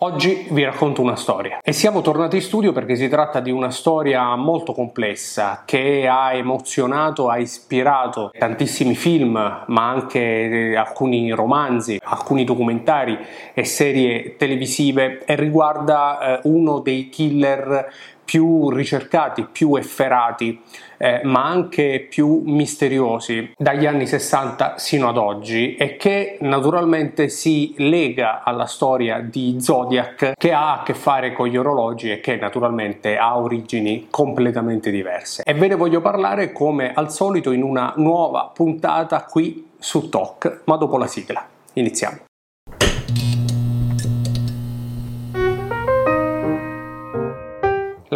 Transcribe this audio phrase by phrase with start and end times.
[0.00, 1.58] Oggi vi racconto una storia.
[1.60, 6.32] E siamo tornati in studio perché si tratta di una storia molto complessa che ha
[6.34, 13.18] emozionato, ha ispirato tantissimi film, ma anche eh, alcuni romanzi, alcuni documentari
[13.52, 17.92] e serie televisive e riguarda eh, uno dei killer
[18.28, 20.60] più ricercati, più efferati,
[20.98, 27.74] eh, ma anche più misteriosi dagli anni 60 sino ad oggi e che naturalmente si
[27.78, 32.36] lega alla storia di Zodiac che ha a che fare con gli orologi e che
[32.36, 35.42] naturalmente ha origini completamente diverse.
[35.42, 40.62] E ve ne voglio parlare come al solito in una nuova puntata qui su Talk,
[40.64, 41.46] ma dopo la sigla.
[41.72, 42.27] Iniziamo.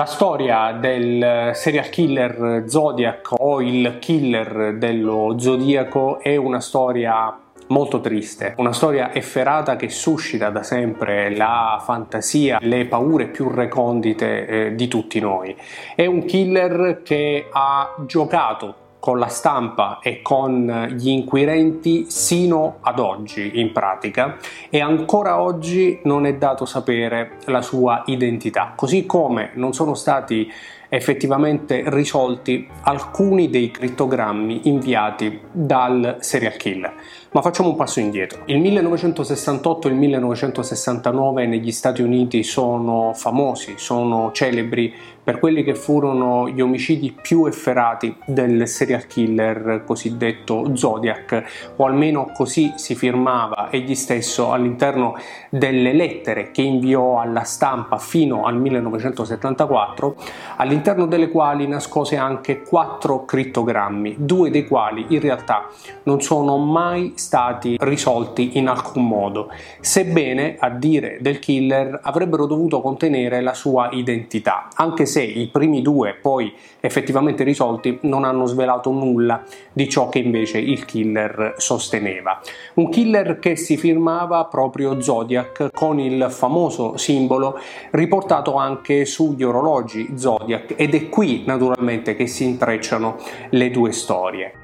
[0.03, 7.39] La storia del serial killer Zodiac o il killer dello zodiaco è una storia
[7.69, 14.47] molto triste, una storia efferata che suscita da sempre la fantasia, le paure più recondite
[14.47, 15.57] eh, di tutti noi.
[15.95, 23.01] È un killer che ha giocato con la stampa e con gli inquirenti sino ad
[23.01, 24.37] oggi in pratica
[24.71, 30.49] e ancora oggi non è dato sapere la sua identità, così come non sono stati
[30.95, 36.93] effettivamente risolti alcuni dei crittogrammi inviati dal serial killer.
[37.31, 38.43] Ma facciamo un passo indietro.
[38.45, 44.93] Il 1968 e il 1969 negli Stati Uniti sono famosi, sono celebri
[45.25, 52.33] per quelli che furono gli omicidi più efferati del serial killer cosiddetto Zodiac, o almeno
[52.35, 55.15] così si firmava egli stesso all'interno
[55.49, 60.17] delle lettere che inviò alla stampa fino al 1974,
[60.57, 65.69] all'interno delle quali nascose anche quattro crittogrammi, due dei quali in realtà
[66.05, 69.49] non sono mai stati risolti in alcun modo,
[69.81, 75.83] sebbene a dire del killer avrebbero dovuto contenere la sua identità, anche se i primi
[75.83, 79.43] due poi effettivamente risolti non hanno svelato nulla
[79.73, 82.41] di ciò che invece il killer sosteneva.
[82.75, 87.59] Un killer che si firmava proprio Zodiac con il famoso simbolo
[87.91, 93.19] riportato anche sugli orologi Zodiac ed è qui naturalmente che si intrecciano
[93.51, 94.62] le due storie.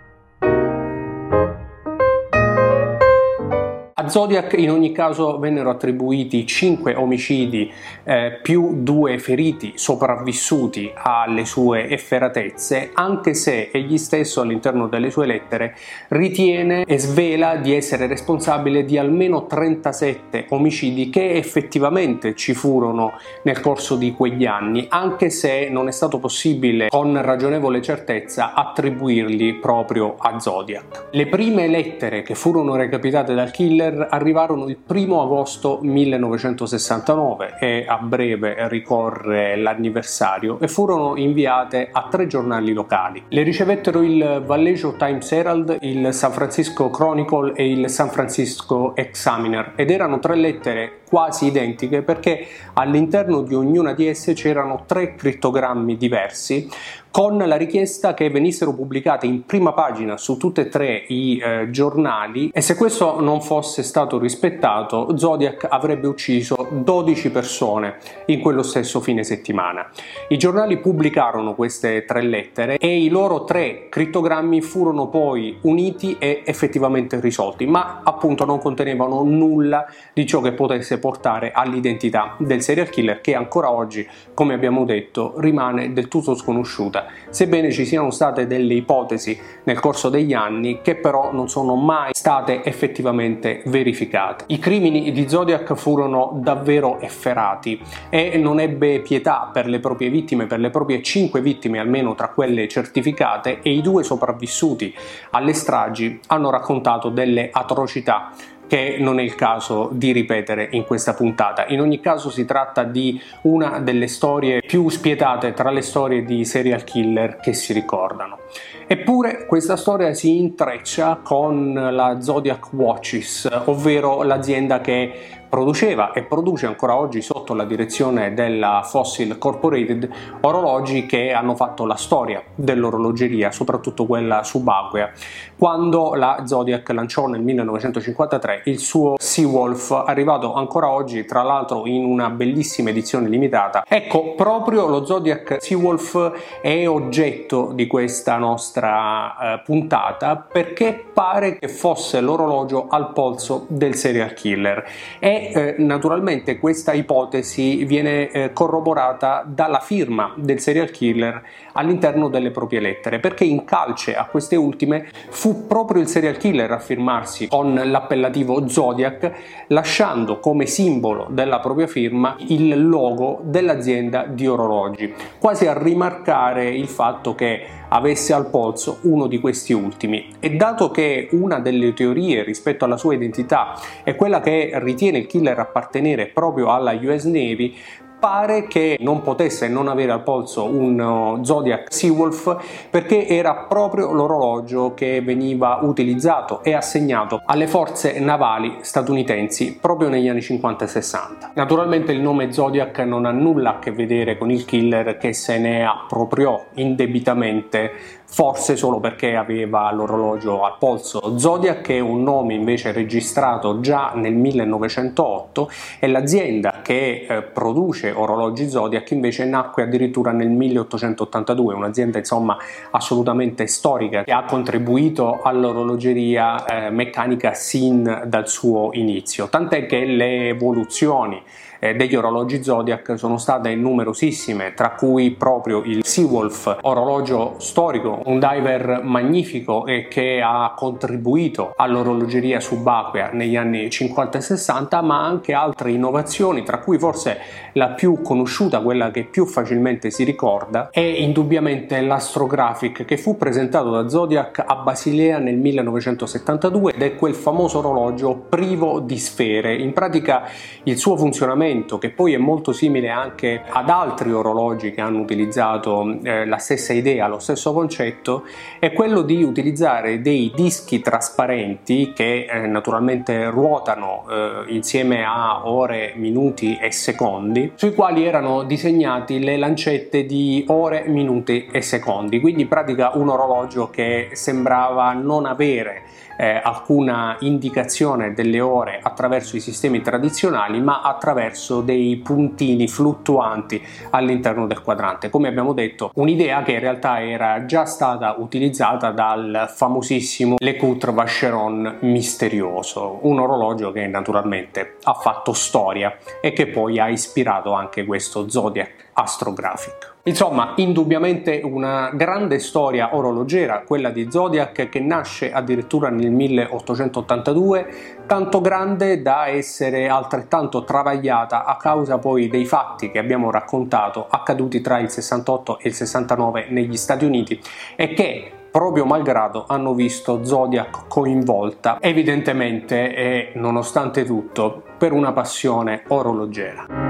[4.06, 7.68] Zodiac in ogni caso vennero attribuiti 5 omicidi
[8.04, 15.26] eh, più 2 feriti sopravvissuti alle sue efferatezze, anche se egli stesso all'interno delle sue
[15.26, 15.74] lettere
[16.08, 23.60] ritiene e svela di essere responsabile di almeno 37 omicidi che effettivamente ci furono nel
[23.60, 30.14] corso di quegli anni, anche se non è stato possibile con ragionevole certezza attribuirli proprio
[30.18, 31.08] a Zodiac.
[31.10, 37.98] Le prime lettere che furono recapitate dal killer arrivarono il 1 agosto 1969 e a
[37.98, 43.24] breve ricorre l'anniversario e furono inviate a tre giornali locali.
[43.28, 49.72] Le ricevettero il Vallejo Times Herald, il San Francisco Chronicle e il San Francisco Examiner
[49.76, 55.96] ed erano tre lettere quasi identiche perché all'interno di ognuna di esse c'erano tre crittogrammi
[55.96, 56.68] diversi
[57.10, 61.70] con la richiesta che venissero pubblicate in prima pagina su tutti e tre i eh,
[61.70, 67.96] giornali e se questo non fosse stato rispettato Zodiac avrebbe ucciso 12 persone
[68.26, 69.90] in quello stesso fine settimana.
[70.28, 76.42] I giornali pubblicarono queste tre lettere e i loro tre crittogrammi furono poi uniti e
[76.44, 82.90] effettivamente risolti, ma appunto non contenevano nulla di ciò che potesse portare all'identità del serial
[82.90, 88.46] killer che ancora oggi, come abbiamo detto, rimane del tutto sconosciuta, sebbene ci siano state
[88.46, 94.44] delle ipotesi nel corso degli anni che però non sono mai state effettivamente verificate.
[94.48, 97.80] I crimini di Zodiac furono davvero efferati
[98.10, 102.28] e non ebbe pietà per le proprie vittime, per le proprie cinque vittime almeno tra
[102.28, 104.94] quelle certificate e i due sopravvissuti
[105.30, 108.32] alle stragi hanno raccontato delle atrocità
[108.68, 111.66] che non è il caso di ripetere in questa puntata.
[111.66, 116.44] In ogni caso si tratta di una delle storie più spietate tra le storie di
[116.44, 118.38] serial killer che si ricordano.
[118.86, 126.66] Eppure questa storia si intreccia con la Zodiac Watches, ovvero l'azienda che produceva e produce
[126.66, 130.08] ancora oggi sotto la direzione della Fossil Corporated
[130.42, 135.10] orologi che hanno fatto la storia dell'orologeria, soprattutto quella subacquea,
[135.56, 142.04] quando la Zodiac lanciò nel 1953 il suo Seawolf, arrivato ancora oggi tra l'altro in
[142.04, 143.84] una bellissima edizione limitata.
[143.88, 151.68] Ecco, proprio lo Zodiac Seawolf è oggetto di questa nostra eh, puntata perché pare che
[151.68, 154.84] fosse l'orologio al polso del serial killer.
[155.18, 161.42] È eh, naturalmente questa ipotesi viene eh, corroborata dalla firma del serial killer
[161.72, 166.70] all'interno delle proprie lettere, perché in calce a queste ultime fu proprio il serial killer
[166.72, 169.30] a firmarsi con l'appellativo Zodiac,
[169.68, 176.88] lasciando come simbolo della propria firma il logo dell'azienda di orologi, quasi a rimarcare il
[176.88, 180.34] fatto che avesse al polso uno di questi ultimi.
[180.40, 185.26] E dato che una delle teorie rispetto alla sua identità è quella che ritiene il
[185.28, 187.76] killer appartenere proprio alla US Navy,
[188.18, 194.12] pare che non potesse non avere al polso un uh, Zodiac Seawolf perché era proprio
[194.12, 200.88] l'orologio che veniva utilizzato e assegnato alle forze navali statunitensi proprio negli anni 50 e
[200.88, 201.52] 60.
[201.54, 205.58] Naturalmente il nome Zodiac non ha nulla a che vedere con il killer che se
[205.58, 207.92] ne appropriò indebitamente
[208.30, 211.38] forse solo perché aveva l'orologio al polso.
[211.38, 218.68] Zodiac è un nome invece registrato già nel 1908 e l'azienda che eh, produce orologi
[218.68, 222.58] Zodiac invece nacque addirittura nel 1882, un'azienda insomma
[222.90, 230.48] assolutamente storica che ha contribuito all'orologeria eh, meccanica sin dal suo inizio, tant'è che le
[230.48, 231.42] evoluzioni
[231.78, 238.38] eh, degli orologi Zodiac sono state numerosissime, tra cui proprio il Seawolf, orologio storico, un
[238.38, 245.52] diver magnifico e che ha contribuito all'orologeria subacquea negli anni 50 e 60, ma anche
[245.52, 247.38] altre innovazioni, tra cui forse
[247.74, 253.90] la più conosciuta, quella che più facilmente si ricorda, è indubbiamente l'Astrographic che fu presentato
[253.90, 259.76] da Zodiac a Basilea nel 1972 ed è quel famoso orologio privo di sfere.
[259.76, 260.44] In pratica
[260.84, 265.20] il suo funzionamento strumento che poi è molto simile anche ad altri orologi che hanno
[265.20, 268.44] utilizzato eh, la stessa idea, lo stesso concetto,
[268.78, 276.12] è quello di utilizzare dei dischi trasparenti che eh, naturalmente ruotano eh, insieme a ore,
[276.16, 282.62] minuti e secondi, sui quali erano disegnati le lancette di ore, minuti e secondi, quindi
[282.62, 286.02] in pratica un orologio che sembrava non avere
[286.38, 294.66] eh, alcuna indicazione delle ore attraverso i sistemi tradizionali, ma attraverso dei puntini fluttuanti all'interno
[294.66, 295.30] del quadrante.
[295.30, 301.98] Come abbiamo detto, un'idea che in realtà era già stata utilizzata dal famosissimo Lecoultre Vacheron
[302.00, 308.48] misterioso, un orologio che naturalmente ha fatto storia e che poi ha ispirato anche questo
[308.48, 310.14] Zodiac Astrographic.
[310.22, 317.86] Insomma, indubbiamente una grande storia orologera, quella di Zodiac, che nasce addirittura nel 1882,
[318.26, 324.80] tanto grande da essere altrettanto travagliata a causa poi dei fatti che abbiamo raccontato accaduti
[324.80, 327.60] tra il 68 e il 69 negli Stati Uniti
[327.96, 336.04] e che proprio malgrado hanno visto Zodiac coinvolta evidentemente e nonostante tutto per una passione
[336.06, 337.07] orologera.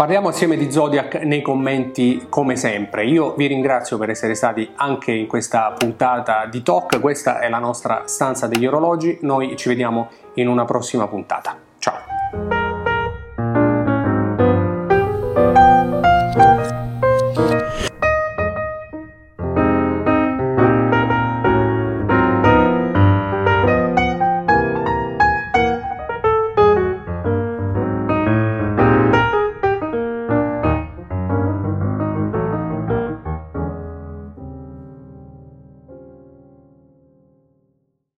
[0.00, 3.04] Parliamo assieme di Zodiac nei commenti come sempre.
[3.04, 6.98] Io vi ringrazio per essere stati anche in questa puntata di Talk.
[6.98, 9.18] Questa è la nostra stanza degli orologi.
[9.20, 11.69] Noi ci vediamo in una prossima puntata.